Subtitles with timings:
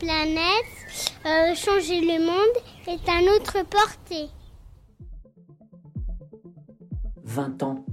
[0.00, 0.64] Planet,
[1.24, 4.28] euh, changer le monde est à notre portée.
[7.22, 7.84] 20 ans.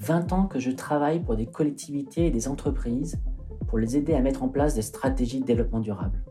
[0.00, 3.18] 20 ans que je travaille pour des collectivités et des entreprises
[3.66, 6.24] pour les aider à mettre en place des stratégies de développement durable.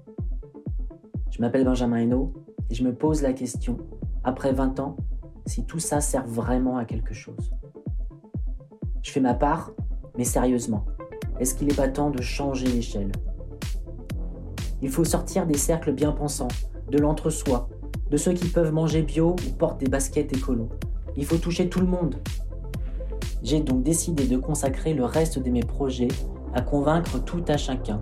[1.30, 2.34] Je m'appelle Benjamin Hainaut
[2.72, 3.78] et je me pose la question,
[4.24, 4.98] après 20 ans,
[5.46, 7.54] si tout ça sert vraiment à quelque chose.
[9.04, 9.72] Je fais ma part,
[10.18, 10.86] mais sérieusement,
[11.40, 13.12] est-ce qu'il n'est pas temps de changer l'échelle?
[14.82, 16.48] Il faut sortir des cercles bien pensants,
[16.92, 17.68] de l'entre-soi,
[18.12, 20.70] de ceux qui peuvent manger bio ou portent des baskets écolo.
[21.16, 22.16] Il faut toucher tout le monde.
[23.42, 26.10] J'ai donc décidé de consacrer le reste de mes projets
[26.54, 28.00] à convaincre tout à chacun.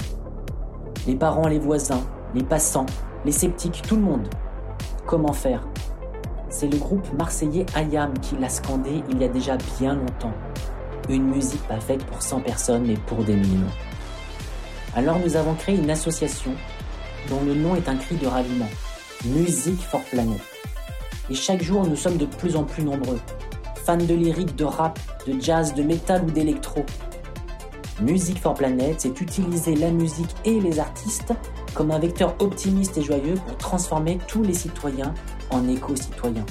[1.07, 2.02] Les parents, les voisins,
[2.33, 2.85] les passants,
[3.25, 4.27] les sceptiques, tout le monde.
[5.05, 5.67] Comment faire?
[6.49, 10.33] C'est le groupe marseillais Ayam qui l'a scandé il y a déjà bien longtemps.
[11.09, 13.71] Une musique pas faite pour 100 personnes mais pour des millions.
[14.95, 16.52] Alors nous avons créé une association
[17.30, 18.69] dont le nom est un cri de ralliement.
[19.25, 20.39] Musique for Planet.
[21.30, 23.19] Et chaque jour nous sommes de plus en plus nombreux.
[23.84, 24.97] Fans de lyrique, de rap,
[25.28, 26.86] de jazz, de métal ou d'électro.
[28.02, 31.34] Music for Planet, c'est utiliser la musique et les artistes
[31.73, 35.14] comme un vecteur optimiste et joyeux pour transformer tous les citoyens
[35.50, 36.45] en éco-citoyens.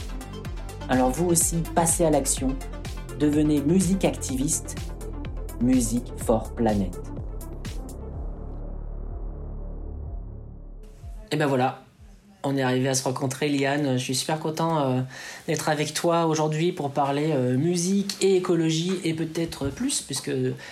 [0.90, 2.54] Alors vous aussi, passez à l'action,
[3.18, 4.76] devenez musique activiste,
[5.62, 7.13] Music for Planet.
[11.34, 11.82] Et ben voilà,
[12.44, 13.98] on est arrivé à se rencontrer, Liane.
[13.98, 15.00] Je suis super content euh,
[15.48, 20.30] d'être avec toi aujourd'hui pour parler euh, musique et écologie et peut-être plus, puisque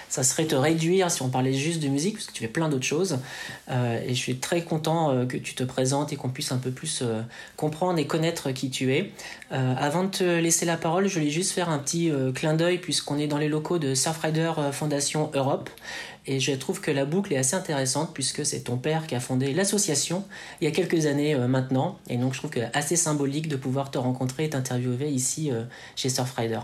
[0.09, 2.69] ça serait te réduire si on parlait juste de musique, parce que tu fais plein
[2.69, 3.19] d'autres choses.
[3.73, 6.71] Euh, et je suis très content que tu te présentes et qu'on puisse un peu
[6.71, 7.03] plus
[7.57, 9.11] comprendre et connaître qui tu es.
[9.51, 13.19] avant de te laisser la parole, je voulais juste faire un petit clin d'œil, puisqu'on
[13.19, 15.71] est dans les locaux de Surfrider Fondation Europe.
[16.27, 19.21] Et je trouve que la boucle est assez intéressante puisque c'est ton père qui a
[19.21, 20.25] fondé l'association
[20.61, 21.99] il y a quelques années euh, maintenant.
[22.09, 25.65] Et donc je trouve que assez symbolique de pouvoir te rencontrer et t'interviewer ici euh,
[25.97, 26.61] chez Surfrider.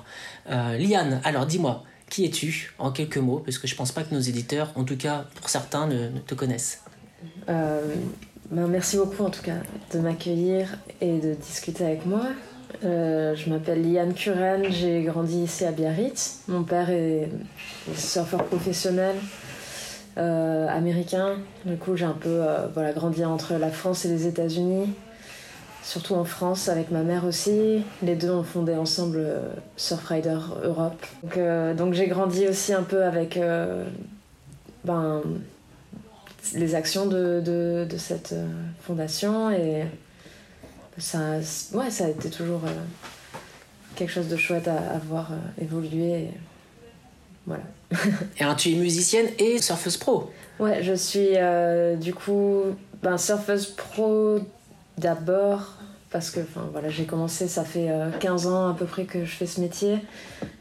[0.48, 3.42] Euh, Liane, alors dis-moi, qui es-tu en quelques mots?
[3.44, 6.34] Parce que je pense pas que nos éditeurs, en tout cas pour certains, ne, te
[6.34, 6.82] connaissent.
[7.46, 9.56] Ben, merci beaucoup en tout cas
[9.92, 12.22] de m'accueillir et de discuter avec moi.
[12.82, 16.44] je m'appelle Liane Curen, j'ai grandi ici à Biarritz.
[16.48, 17.28] Mon père est
[17.94, 19.47] surfeur professionnel, euh,
[20.18, 21.36] américain.
[21.64, 24.92] Du coup, j'ai un peu euh, voilà, grandi entre la France et les États-Unis,
[25.82, 27.84] surtout en France avec ma mère aussi.
[28.02, 31.06] Les deux ont fondé ensemble euh, Surfrider Europe.
[31.76, 33.38] Donc, j'ai grandi aussi un peu avec
[34.84, 35.22] ben,
[36.54, 38.34] les actions de, de, de cette
[38.80, 39.84] fondation et
[40.98, 41.38] ça,
[41.74, 42.62] ouais, ça a été toujours
[43.94, 45.30] quelque chose de chouette à, à voir
[45.60, 46.30] évoluer.
[47.46, 47.62] Voilà.
[48.38, 52.62] et tu es musicienne et surfeuse pro Ouais, je suis euh, du coup
[53.02, 54.40] ben, surfeuse pro
[54.98, 55.74] d'abord
[56.10, 56.40] parce que
[56.72, 57.90] voilà, j'ai commencé, ça fait
[58.20, 59.98] 15 euh, ans à peu près que je fais ce métier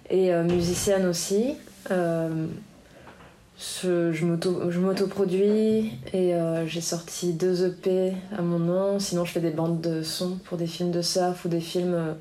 [0.10, 1.56] et euh, musicienne aussi.
[1.90, 6.34] je, je m'auto-produis et
[6.68, 9.00] j'ai sorti deux EP à mon nom.
[9.00, 12.16] Sinon, je fais des bandes de son pour des films de surf ou des films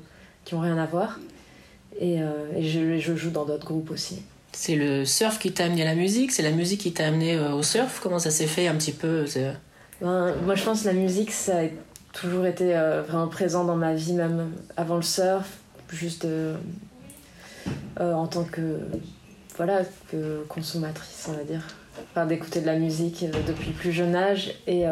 [0.45, 1.19] qui n'ont rien à voir.
[1.99, 2.19] Et,
[2.59, 4.23] je joue dans d'autres groupes aussi.
[4.59, 7.35] C'est le surf qui t'a amené à la musique C'est la musique qui t'a amené
[7.35, 7.99] euh, au surf?
[8.01, 9.23] Comment ça s'est fait un petit peu
[10.01, 11.65] ben, Moi, je pense que la musique, ça a
[12.11, 15.47] toujours été euh, vraiment présent dans ma vie, même avant le surf,
[15.93, 16.55] juste euh,
[17.99, 18.79] en tant que,
[19.57, 21.61] voilà, que consommatrice, on va dire.
[22.09, 24.55] Enfin, d'écouter de la musique depuis plus jeune âge.
[24.65, 24.85] Et,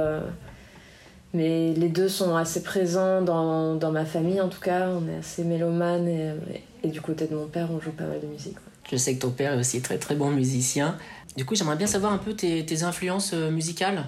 [1.34, 4.90] mais les deux sont assez présents dans, dans, ma famille, en tout cas.
[4.90, 6.08] On est assez mélomane
[6.84, 8.58] et, du côté de mon père, on joue pas mal de musique.
[8.92, 10.98] Je sais que ton père est aussi très très bon musicien.
[11.38, 14.06] Du coup, j'aimerais bien savoir un peu tes, influences euh, musicales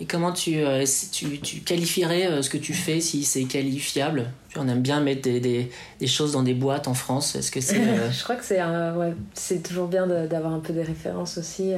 [0.00, 4.26] et comment tu, euh, tu, tu, qualifierais euh, ce que tu fais, si c'est qualifiable?
[4.56, 7.34] On aime bien mettre des, des, choses dans des boîtes en France.
[7.34, 7.80] Est-ce que c'est.
[8.12, 11.72] Je crois que c'est ouais, c'est toujours bien d'avoir un peu des références aussi.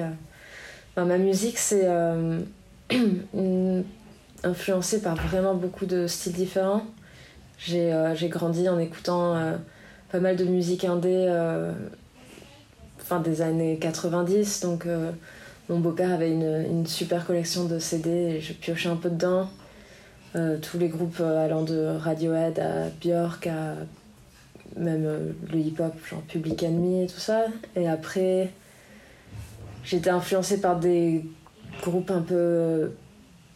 [0.96, 1.86] ma musique, c'est
[4.42, 6.84] influencée par vraiment beaucoup de styles différents.
[7.58, 9.56] J'ai grandi en écoutant
[10.10, 11.26] pas mal de musique indé
[13.18, 14.60] des années 90.
[14.60, 15.10] Donc euh,
[15.68, 19.50] mon beau-père avait une, super collection de CD et je piochais un peu dedans.
[20.36, 23.74] Euh, tous les groupes euh, allant de Radiohead à Björk à
[24.76, 27.46] même le hip-hop, genre Public Enemy et tout ça.
[27.74, 28.52] Et après,
[29.82, 31.24] j'étais influencée par des
[31.82, 32.92] groupes un peu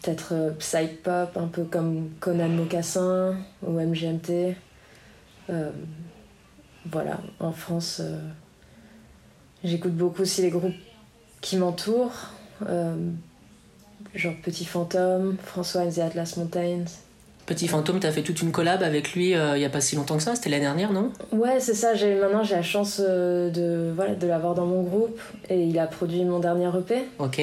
[0.02, 4.56] peut-être psych pop, un peu comme Conan Mocassin ou MGMT.
[6.90, 8.02] voilà, en France,
[9.64, 10.74] J'écoute beaucoup aussi les groupes
[11.40, 12.12] qui m'entourent.
[12.68, 12.94] Euh,
[14.14, 16.84] genre Petit Fantôme, François and the Atlas Mountains.
[17.46, 19.96] Petit Fantôme, t'as fait toute une collab avec lui euh, il y a pas si
[19.96, 21.10] longtemps que ça, c'était l'année dernière, non?
[21.32, 21.92] Ouais, c'est ça.
[21.92, 25.20] Maintenant j'ai la chance euh, de voilà de l'avoir dans mon groupe
[25.50, 27.02] et il a produit mon dernier EP.
[27.18, 27.42] Ok.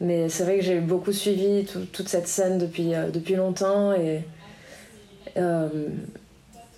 [0.00, 3.92] Mais c'est vrai que j'ai beaucoup suivi tout- toute cette scène depuis euh, depuis longtemps
[3.92, 4.22] et
[5.36, 5.68] euh,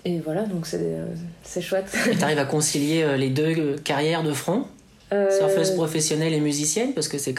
[0.05, 1.97] et voilà donc c'est euh, chouette.
[2.11, 4.65] Et t'arrives à concilier euh, les deux euh, carrières de front,
[5.13, 7.31] Euh, surfeuse professionnelle et musicienne, parce que ça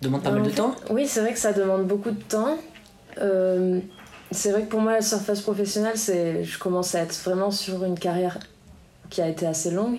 [0.00, 0.74] demande pas mal de fait, temps.
[0.90, 2.56] Oui, c'est vrai que ça demande beaucoup de temps.
[3.20, 3.80] Euh,
[4.30, 7.84] c'est vrai que pour moi, la surfeuse professionnelle, c'est, je commence à être vraiment sur
[7.84, 8.38] une carrière
[9.10, 9.98] qui a été assez longue.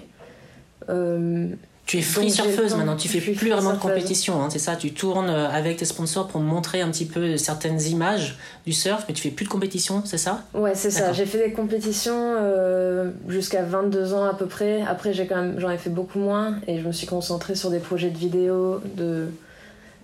[0.90, 1.50] Euh,
[1.92, 4.94] Tu es free surfeuse maintenant, tu fais plus vraiment de compétition, hein, c'est ça Tu
[4.94, 9.14] tournes euh, avec tes sponsors pour montrer un petit peu certaines images du surf, mais
[9.14, 10.46] tu fais plus de compétition, c'est ça?
[10.54, 11.12] Ouais, c'est ça.
[11.12, 14.84] J'ai fait des compétitions euh, jusqu'à 22 ans à peu près.
[14.84, 17.70] Après, j'ai quand même, j'en ai fait beaucoup moins et je me suis concentrée sur
[17.70, 19.28] des projets de vidéos, de,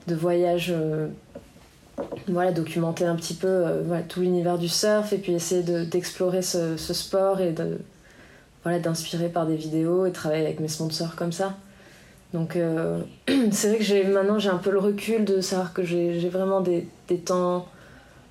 [0.08, 0.74] de voyages.
[0.76, 1.08] euh,
[2.28, 5.86] voilà, documenter un petit peu euh, voilà, tout l'univers du surf et puis essayer de-
[5.86, 7.80] d'explorer ce, ce sport et de
[8.64, 11.56] voilà, d'inspirer par des vidéos et travailler avec mes sponsors comme ça.
[12.34, 13.02] Donc euh,
[13.52, 16.62] c'est vrai que j'ai maintenant j'ai un peu le recul de savoir que j'ai vraiment
[16.62, 17.68] des, des temps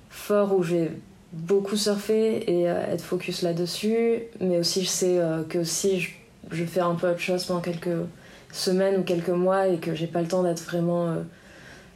[0.09, 0.91] forts où j'ai
[1.33, 6.11] beaucoup surfé et euh, être focus là-dessus, mais aussi je sais euh, que si je,
[6.51, 7.97] je fais un peu autre chose pendant quelques
[8.51, 11.15] semaines ou quelques mois et que j'ai pas le temps d'être vraiment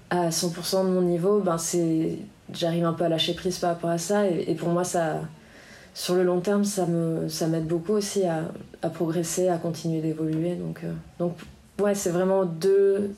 [0.09, 2.17] à 100% de mon niveau, ben c'est
[2.53, 4.27] j'arrive un peu à lâcher prise par rapport à ça.
[4.27, 5.21] Et, pour moi ça
[5.93, 8.43] sur le long terme ça me ça m'aide beaucoup aussi à,
[8.81, 10.55] à progresser, à continuer d'évoluer.
[10.55, 10.81] Donc
[11.19, 11.37] donc
[11.79, 13.13] ouais, c'est vraiment deux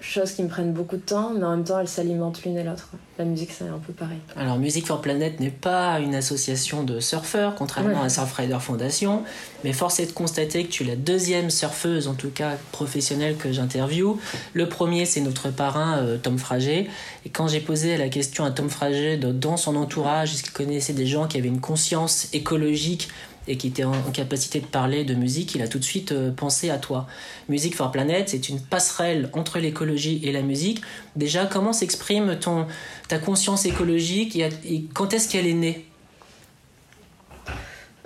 [0.00, 2.64] choses qui me prennent beaucoup de temps, mais en même temps elles s'alimentent l'une et
[2.64, 2.88] l'autre.
[3.18, 4.18] La musique c'est un peu pareil.
[4.36, 8.06] Alors Music for Planet n'est pas une association de surfeurs, contrairement Ouais.
[8.06, 9.22] à Surfrider Foundation,
[9.62, 13.36] mais force est de constater que tu es la deuxième surfeuse, en tout cas professionnelle,
[13.36, 14.16] que j'interviewe.
[14.54, 16.90] Le premier, c'est notre parrain euh, Tom Frager.
[17.24, 20.94] Et quand j'ai posé la question à Tom Frager dans son entourage, est-ce qu'il connaissait
[20.94, 23.08] des gens qui avaient une conscience écologique
[23.48, 26.30] et qui étaient en, capacité de parler de musique, il a tout de suite euh,
[26.30, 27.06] pensé à toi.
[27.48, 30.82] Music for Planet, c'est une passerelle entre l'écologie et la musique.
[31.16, 32.66] Déjà, comment s'exprime ton,
[33.08, 34.36] ta conscience écologique?
[34.36, 35.86] Et, quand est-ce qu'elle est née?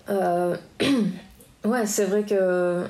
[0.09, 0.57] Euh,
[1.65, 2.85] ouais, c'est vrai que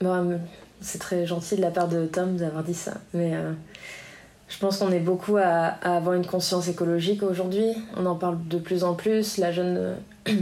[0.00, 0.40] bon,
[0.80, 3.52] c'est très gentil de la part de Tom d'avoir dit ça, mais euh,
[4.48, 7.66] je pense qu'on est beaucoup à, à avoir une conscience écologique aujourd'hui.
[7.96, 9.36] On en parle de plus en plus.
[9.36, 9.96] La jeune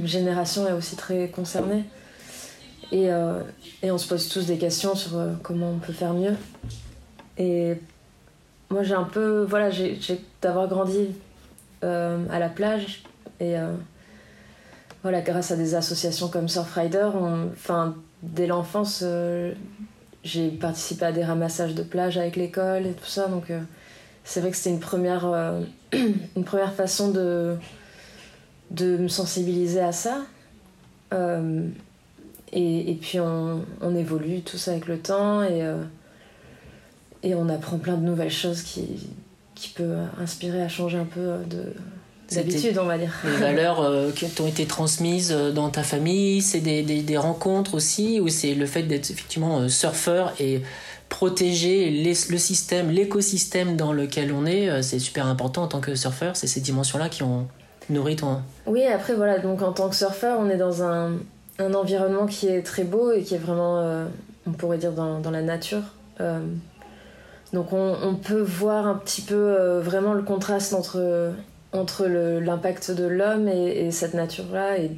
[0.05, 1.85] génération est aussi très concernée.
[2.91, 3.41] Et, euh,
[3.83, 6.37] et on se pose tous des questions sur euh, comment on peut faire mieux.
[7.39, 7.75] Et
[8.71, 9.45] moi, j'ai un peu.
[9.49, 9.99] Voilà, j'ai
[10.43, 11.09] d'avoir grandi
[11.85, 13.03] euh, à la plage
[13.41, 13.55] et.
[15.03, 17.11] voilà, grâce à des associations comme Surfrider,
[17.53, 19.03] enfin, dès l'enfance,
[20.23, 23.51] j'ai participé à des ramassages de plage avec l'école et tout ça, donc
[24.23, 25.27] c'est vrai que c'était une première,
[25.93, 27.57] une première façon de,
[28.73, 30.23] de me sensibiliser à ça.
[31.15, 31.67] Euh,
[32.53, 35.77] et, et puis on, on évolue tous avec le temps et, euh,
[37.23, 38.85] et on apprend plein de nouvelles choses qui,
[39.55, 41.73] qui peuvent inspirer à changer un peu de
[42.35, 43.13] d'habitude, on va dire.
[43.27, 47.75] Les valeurs euh, qui t'ont été transmises dans ta famille, c'est des, des, des rencontres
[47.75, 50.63] aussi, ou c'est le fait d'être effectivement surfeur et
[51.11, 55.95] protéger les- le système, l'écosystème dans lequel on est, c'est super important en tant que
[55.95, 57.49] surfeur, c'est ces dimensions-là qui ont
[57.91, 58.43] nourri ton...
[58.67, 61.13] Oui, après, voilà, donc en tant que surfeur, on est dans un,
[61.59, 64.07] un environnement qui est très beau et qui est vraiment, euh,
[64.47, 65.83] on pourrait dire, dans, dans la nature.
[66.21, 66.41] Euh,
[67.53, 71.35] donc on, peut voir un petit peu euh, vraiment le contraste entre,
[71.73, 74.79] entre l'impact de l'homme et, et cette nature-là.
[74.79, 74.91] Et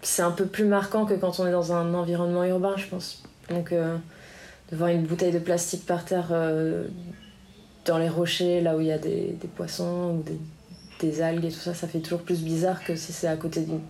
[0.00, 3.24] c'est un peu plus marquant que quand on est dans un environnement urbain, je pense.
[3.50, 6.32] Donc de voir une bouteille de plastique par terre
[7.84, 10.38] dans les rochers, là où il y a des, des poissons ou des,
[11.00, 13.60] des algues et tout ça, ça fait toujours plus bizarre que si c'est à côté
[13.60, 13.80] d'une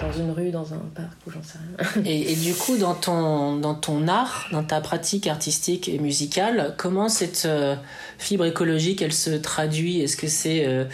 [0.00, 2.04] dans une rue, dans un parc ou j'en sais rien.
[2.10, 7.08] Et, du coup, dans ton, dans ton art, dans ta pratique artistique et musicale, comment
[7.08, 7.76] cette euh,
[8.18, 10.00] fibre écologique, elle se traduit?
[10.00, 10.84] Est-ce que c'est euh,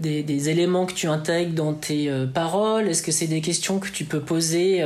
[0.00, 2.88] des, éléments que tu intègres dans tes euh, paroles?
[2.88, 4.82] Est-ce que c'est des questions que tu peux poser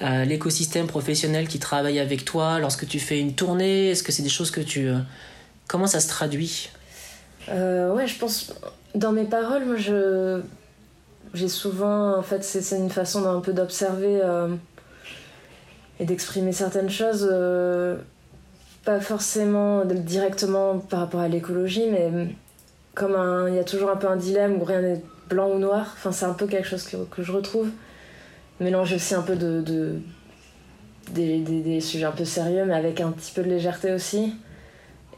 [0.00, 3.90] à l'écosystème professionnel qui travaille avec toi lorsque tu fais une tournée?
[3.90, 4.88] Est-ce que c'est des choses que tu...
[5.68, 6.70] comment ça se traduit?
[7.48, 8.54] Euh, ouais, je pense
[8.94, 10.42] dans mes paroles, moi je
[11.32, 14.48] j'ai souvent en fait c'est une façon d'un peu d'observer euh,
[16.00, 17.96] et d'exprimer certaines choses euh,
[18.84, 22.34] pas forcément directement par rapport à l'écologie mais
[22.94, 25.58] comme un il y a toujours un peu un dilemme où rien n'est blanc ou
[25.58, 27.68] noir enfin c'est un peu quelque chose que, que je retrouve
[28.58, 30.00] mélanger aussi un peu de, de
[31.12, 34.34] des, des sujets un peu sérieux mais avec un petit peu de légèreté aussi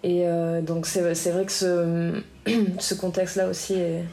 [0.05, 0.25] Et
[0.63, 2.21] donc c'est vrai que ce,
[2.79, 4.05] ce contexte-là aussi est,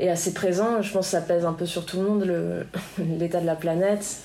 [0.00, 0.82] est, assez présent.
[0.82, 2.66] Je pense que ça pèse un peu sur tout le monde,
[3.18, 4.18] l'état de la planète.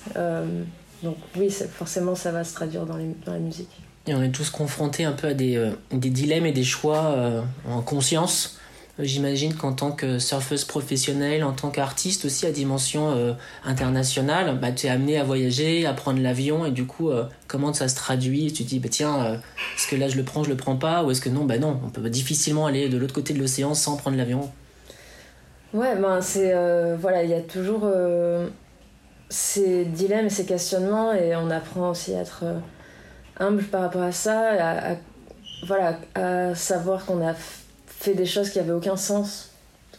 [1.03, 3.70] donc oui, forcément ça va se traduire dans, les, dans la musique.
[4.08, 7.82] Et on est tous confrontés un peu à des, des dilemmes et des choix en
[7.82, 8.60] conscience
[9.00, 13.33] J'imagine qu'en tant que surfeuse professionnelle, en tant qu'artiste aussi à dimension euh,
[13.65, 17.73] internationale, bah, tu es amené à voyager, à prendre l'avion et du coup, euh, comment
[17.73, 18.53] ça se traduit?
[18.53, 19.38] Tu te dis, bah, tiens, euh,
[19.75, 21.03] est-ce que là je le prends, je le prends pas?
[21.03, 23.73] Ou est-ce que non, bah non, on peut difficilement aller de l'autre côté de l'océan
[23.73, 24.51] sans prendre l'avion?
[25.73, 26.53] Ouais, ben c'est.
[26.97, 27.89] voilà, il y a toujours
[29.29, 32.43] ces dilemmes ces questionnements et on apprend aussi à être
[33.39, 34.95] humble par rapport à ça, à
[35.65, 37.33] voilà, à savoir qu'on a
[38.03, 39.50] fait des choses qui avaient aucun sens.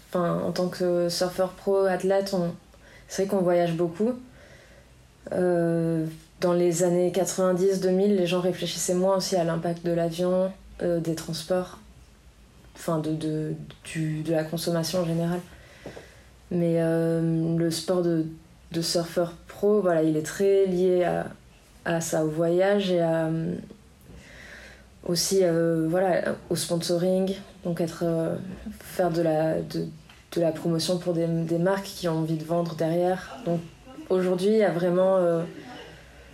[0.08, 2.34] Enfin, en tant que surfeur pro, athlète,
[3.08, 4.12] c'est vrai qu'on voyage beaucoup.
[5.32, 6.04] Euh,
[6.40, 11.14] dans les années 90-2000, les gens réfléchissaient moins aussi à l'impact de l'avion, euh, des
[11.14, 11.78] transports,
[12.76, 15.40] enfin de, de, du, de, la consommation en général.
[16.50, 18.26] Mais euh, le sport de,
[18.72, 21.26] de, surfeur pro, voilà, il est très lié à,
[21.86, 23.30] à ça, au voyage et à,
[25.06, 25.42] aussi
[25.88, 27.34] voilà, au sponsoring,
[27.64, 28.36] donc être, euh,
[28.80, 29.86] faire de la, de,
[30.32, 31.26] de, la promotion pour des,
[31.58, 33.38] marques qui ont envie de vendre derrière.
[33.46, 33.60] Donc
[34.10, 35.42] aujourd'hui, il y a vraiment, euh,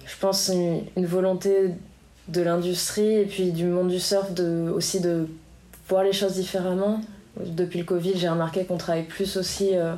[0.06, 1.74] je pense, une, une, volonté
[2.28, 5.28] de l'industrie et puis du monde du surf de, aussi de
[5.88, 7.00] voir les choses différemment.
[7.38, 9.94] Depuis le Covid, j'ai remarqué qu'on travaille plus aussi euh,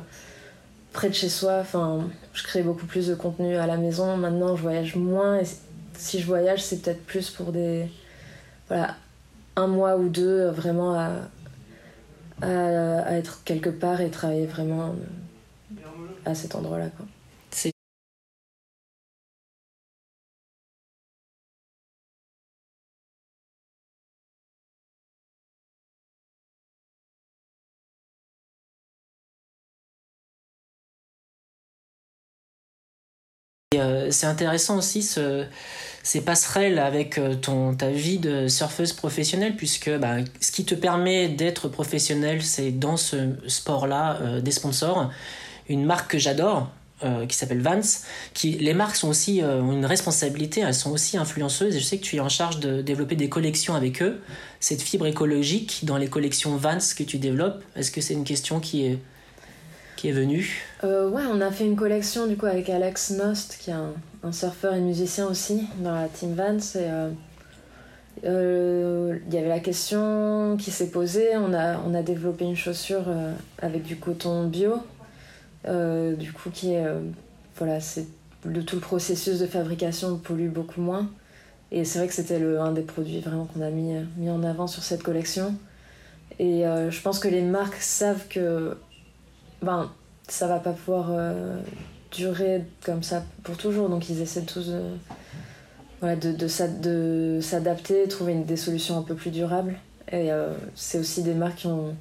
[0.93, 1.57] près de chez soi.
[1.61, 4.17] Enfin, je crée beaucoup plus de contenu à la maison.
[4.17, 5.39] Maintenant, je voyage moins.
[5.39, 5.45] Et
[5.97, 7.87] si je voyage, c'est peut-être plus pour des...
[9.55, 11.11] Un mois ou deux euh, vraiment à,
[12.41, 14.93] à, être quelque part et travailler vraiment euh,
[16.25, 16.89] à cet endroit-là.
[33.75, 35.45] Euh, c'est intéressant aussi ce,
[36.03, 40.75] ces passerelles avec euh, ton, ta vie de surfeuse professionnelle, puisque bah, ce qui te
[40.75, 45.09] permet d'être professionnel, c'est dans ce sport-là euh, des sponsors.
[45.69, 46.69] Une marque que j'adore,
[47.27, 51.75] qui s'appelle Vance, qui les marques sont aussi ont une responsabilité, elles sont aussi influenceuses.
[51.75, 54.21] Et je sais que tu es en charge de développer des collections avec eux.
[54.61, 58.61] Cette fibre écologique dans les collections Vance que tu développes, est-ce que c'est une question
[58.61, 58.99] qui est
[60.03, 63.69] est venu euh, Ouais, on a fait une collection du coup avec Alex Nost, qui
[63.69, 66.75] est un, surfeur et musicien aussi dans la team Vance.
[66.75, 67.09] Et, euh,
[68.25, 71.35] euh, il y avait la question qui s'est posée.
[71.37, 73.05] On a, on a développé une chaussure
[73.59, 74.75] avec du coton bio,
[75.65, 76.85] du coup qui est
[77.57, 78.07] voilà, c'est
[78.45, 81.09] le tout le processus de fabrication pollue beaucoup moins.
[81.71, 84.67] Et c'est vrai que c'était un des produits vraiment qu'on a mis, mis en avant
[84.67, 85.55] sur cette collection.
[86.39, 88.77] Et je pense que les marques savent que
[89.63, 89.89] ben,
[90.27, 91.59] ça va pas pouvoir euh,
[92.11, 93.89] durer comme ça pour toujours.
[93.89, 94.81] Donc ils essaient tous de,
[95.99, 99.75] voilà, de, de, s'adapter, trouver des solutions un peu plus durables.
[100.11, 101.95] Et euh, c'est aussi des marques qui ont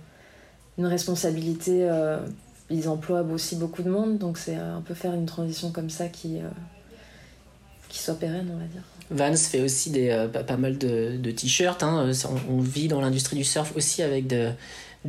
[0.79, 1.89] une responsabilité.
[1.89, 2.19] Euh,
[2.71, 6.09] ils emploient aussi beaucoup de monde, donc c'est un peu faire une transition comme ça
[6.09, 6.39] qui,
[7.91, 8.83] qui soit pérenne, on va dire.
[9.11, 11.83] Vans fait aussi des, pas, mal de, de t-shirts.
[11.83, 12.11] Hein.
[12.25, 14.53] On, on, vit dans l'industrie du surf aussi avec de,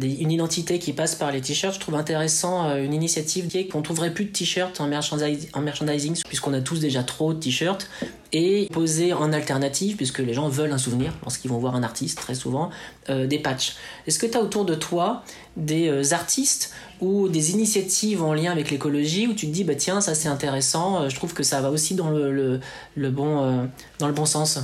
[0.01, 1.75] une identité qui passe par les t-shirts.
[1.75, 5.61] Je trouve intéressant euh, une initiative qui est qu'on trouverait plus de t-shirts en, en
[5.61, 7.89] merchandising puisqu'on a tous déjà trop de t-shirts
[8.31, 12.17] et poser en alternative, puisque les gens veulent un souvenir lorsqu'ils vont voir un artiste
[12.17, 12.71] très souvent,
[13.09, 13.75] euh, des patchs.
[14.07, 15.23] Est-ce que tu as autour de toi
[15.55, 19.75] des euh, artistes ou des initiatives en lien avec l'écologie où tu te dis bah
[19.75, 22.59] tiens ça c'est intéressant, je trouve que ça va aussi dans le,
[22.95, 23.67] le, bon,
[23.99, 24.59] dans le bon sens?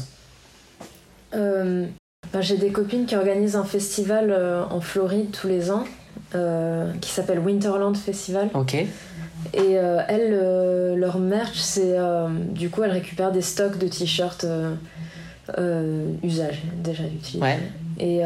[2.34, 5.84] Ben, j'ai des copines qui organisent un festival euh, en Floride tous les ans
[6.36, 8.50] euh, qui s'appelle Winterland Festival.
[8.54, 8.76] Ok.
[8.76, 8.88] Et
[9.58, 11.96] euh, elles, leur merch, c'est.
[12.52, 14.46] du coup, elles récupèrent des stocks de t-shirts
[16.24, 17.42] usage, déjà utilisés.
[17.42, 17.60] Ouais.
[18.00, 18.18] Et,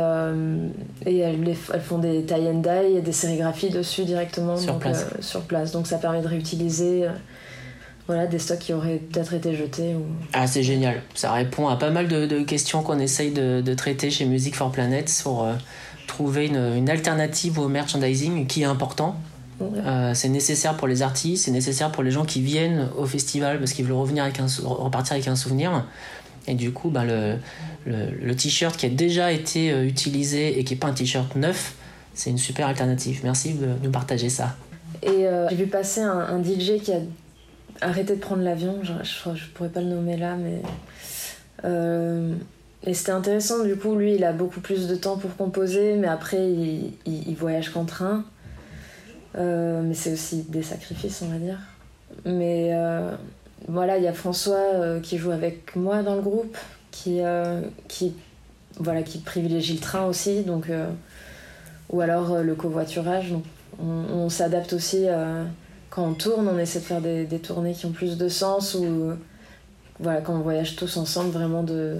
[1.05, 5.05] et elles, elles, font des tie and dye et des sérigraphies dessus directement sur, place.
[5.21, 5.71] sur place.
[5.71, 7.07] Donc ça permet de réutiliser
[8.07, 9.95] voilà, des stocks qui auraient peut-être été jetés.
[9.95, 10.03] Ou...
[10.33, 11.01] Ah, c'est génial.
[11.15, 15.11] Ça répond à pas mal de, questions qu'on essaye de, traiter chez Music for Planet
[15.23, 15.53] pour euh,
[16.07, 19.15] trouver une, alternative au merchandising qui est important.
[19.61, 23.59] Euh, c'est nécessaire pour les artistes, c'est nécessaire pour les gens qui viennent au festival
[23.59, 25.85] parce qu'ils veulent revenir avec un, repartir avec un souvenir.
[26.45, 27.37] Et du coup, ben, le,
[27.85, 31.75] le, t-shirt qui a déjà été euh, utilisé et qui n'est pas un t-shirt neuf,
[32.13, 33.21] c'est une super alternative.
[33.23, 34.57] Merci de nous partager ça.
[35.01, 36.99] Et j'ai vu passer un, un, DJ qui a
[37.81, 40.61] arrêter de prendre l'avion, je, je, pourrais pas le nommer là, mais
[41.65, 42.33] euh,
[42.85, 46.07] et c'était intéressant, du coup, lui, il a beaucoup plus de temps pour composer, mais
[46.07, 48.25] après, il, il, voyage qu'en train.
[49.37, 51.59] Euh, mais c'est aussi des sacrifices, on va dire.
[52.25, 53.15] Mais euh,
[53.69, 56.57] voilà, il y a François euh, qui joue avec moi dans le groupe,
[56.91, 57.21] qui,
[57.87, 58.13] qui,
[58.79, 60.67] voilà, qui privilégie le train aussi, donc,
[61.89, 63.31] ou alors le covoiturage.
[63.31, 63.45] Donc
[63.81, 65.07] on, on s'adapte aussi
[65.93, 68.73] quand on tourne, on essaie de faire des, des, tournées qui ont plus de sens,
[68.73, 69.11] ou
[69.99, 71.99] voilà, quand on voyage tous ensemble, vraiment de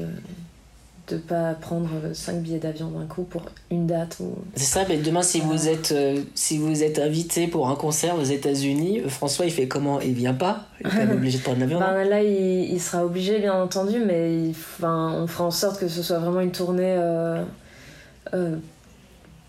[1.10, 4.96] de pas prendre 5 billets d'avion d'un coup pour une date ou c'est ça mais
[4.96, 9.10] demain si vous êtes euh, si vous êtes invité pour un concert aux États-Unis euh,
[9.10, 10.00] François il fait comment?
[10.00, 10.68] Il vient pas?
[10.80, 15.28] Il est obligé de prendre l'avion ben, là il, sera obligé bien entendu mais on
[15.28, 17.44] fera en sorte que ce soit vraiment une tournée euh,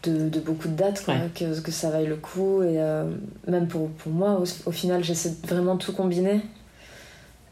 [0.08, 2.62] de, beaucoup de dates que, que ça vaille le coup.
[2.62, 2.78] Et
[3.46, 6.40] même pour, pour moi au, au final j'essaie vraiment de tout combiner.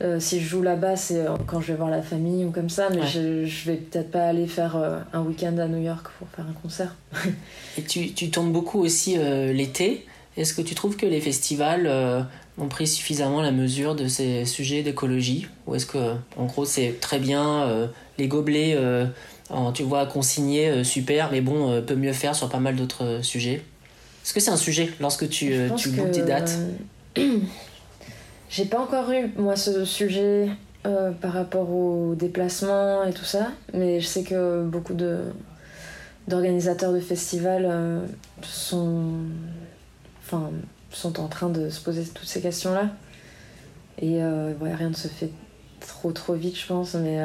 [0.03, 2.69] Euh, si je joue là-bas, c'est euh, quand je vais voir la famille ou comme
[2.69, 6.09] ça, mais je, je vais peut-être pas aller faire euh, un week-end à New York
[6.19, 6.97] pour faire un concert.
[7.79, 10.07] Et tu, tu, tournes beaucoup aussi l'été.
[10.37, 11.89] Est-ce que tu trouves que les festivals
[12.59, 15.47] ont pris suffisamment la mesure de ces sujets d'écologie?
[15.67, 18.77] Ou est-ce que, en gros, c'est très bien, les gobelets,
[19.75, 23.63] tu vois, consignés, super, mais bon, peut mieux faire sur pas mal d'autres sujets
[24.25, 26.59] Est-ce que c'est un sujet lorsque tu, tu boucles tes dates
[28.51, 30.51] J'ai pas encore eu, moi, ce sujet
[30.85, 35.21] euh, par rapport aux déplacements et tout ça, mais je sais que beaucoup de
[36.27, 38.05] d'organisateurs de festivals euh,
[38.43, 39.13] sont,
[40.23, 40.51] enfin,
[40.91, 42.89] sont en train de se poser toutes ces questions-là.
[44.01, 45.31] Et euh, rien ne se fait
[45.81, 47.19] trop trop vite, je pense, mais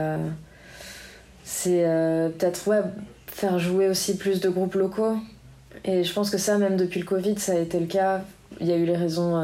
[1.49, 1.83] c'est
[2.37, 2.81] peut-être ouais,
[3.27, 5.17] faire jouer aussi plus de groupes locaux.
[5.85, 8.21] Et je pense que ça, même depuis le Covid, ça a été le cas.
[8.59, 9.41] Il y a eu les raisons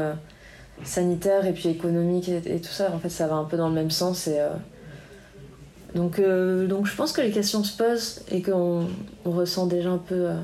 [0.82, 2.92] sanitaire et puis économique et, tout ça.
[2.92, 4.26] En fait, ça va un peu dans le même sens.
[4.26, 4.50] Et, euh,
[5.94, 8.88] donc, euh, donc, je pense que les questions se posent et qu'on
[9.24, 10.36] on ressent déjà un peu euh,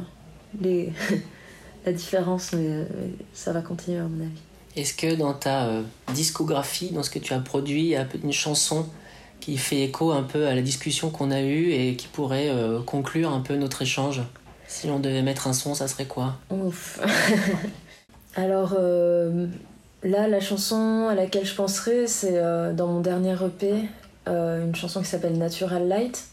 [0.61, 0.93] les
[1.87, 2.87] la différence, mais
[3.33, 4.41] ça va continuer à mon avis.
[4.77, 5.69] Est-ce que dans ta
[6.15, 8.87] discographie, dans ce que tu as produit, il y a une chanson
[9.41, 12.51] qui fait écho un peu à la discussion qu'on a eue et qui pourrait
[12.87, 14.23] conclure un peu notre échange.
[14.67, 16.37] Si on devait mettre un son, ça serait quoi?
[16.51, 17.01] Ouf.
[18.37, 18.77] Alors,
[20.03, 23.87] Là, la chanson à laquelle je penserai, c'est euh, dans mon dernier EP,
[24.29, 26.25] euh, une chanson qui s'appelle Natural Light,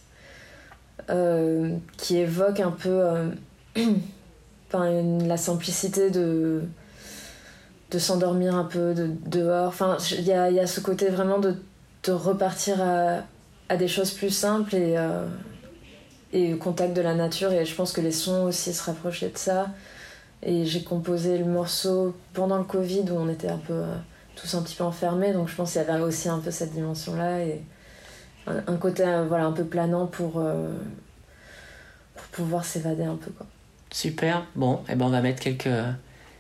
[1.10, 3.04] euh, qui évoque un peu
[4.74, 6.64] la simplicité de,
[7.92, 9.68] de s'endormir un peu de, dehors.
[9.68, 11.56] Enfin, il y y a, ce côté vraiment de,
[12.08, 14.96] de repartir à, des choses plus simples et,
[16.34, 17.52] et au contact de la nature.
[17.52, 19.68] Et je pense que les sons aussi se rapprochaient de ça.
[20.44, 23.96] Et j'ai composé le morceau pendant le Covid où on était un peu euh,
[24.36, 26.74] tous un petit peu enfermés, donc je pense qu'il y avait aussi un peu cette
[26.74, 27.64] dimension-là et
[28.46, 30.70] un, côté euh, voilà, un peu planant pour, euh,
[32.16, 33.32] pour pouvoir s'évader un peu.
[33.32, 33.48] Quoi.
[33.92, 35.70] Super, bon, et eh ben on va mettre quelques,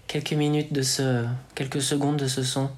[0.06, 1.25] quelques minutes de ce.
[1.56, 2.69] quelques secondes de ce son.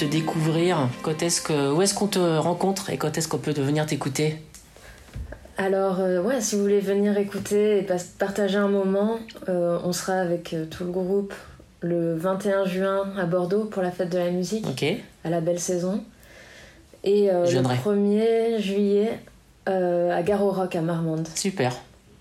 [0.00, 3.52] Te découvrir, quand est-ce que, où est-ce qu'on te rencontre et quand est-ce qu'on peut
[3.52, 4.42] venir t'écouter?
[5.58, 7.86] Alors, euh, ouais, si vous voulez venir écouter et
[8.18, 11.34] partager un moment, on sera avec tout le groupe
[11.82, 14.66] le 21 juin à Bordeaux pour la fête de la musique,
[15.24, 16.02] à la belle saison.
[17.04, 19.18] Et le 1er juillet
[19.66, 21.28] à Garo Rock à Marmande.
[21.34, 21.74] Super.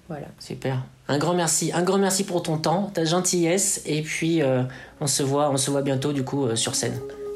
[0.10, 0.26] Voilà.
[0.40, 0.84] Super.
[1.08, 4.62] Un grand merci, un grand merci pour ton temps, ta gentillesse, et puis euh,
[5.02, 7.00] on se voit, on se voit bientôt du coup euh, sur scène.